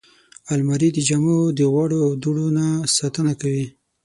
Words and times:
الماري 0.53 0.89
د 0.93 0.97
جامو 1.07 1.37
د 1.57 1.59
غوړو 1.71 1.99
او 2.07 2.11
دوړو 2.23 2.47
نه 2.57 2.65
ساتنه 2.97 3.33
کوي 3.41 3.65